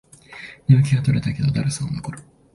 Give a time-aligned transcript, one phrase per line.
[0.67, 2.23] 眠気は取れたけど、だるさは残る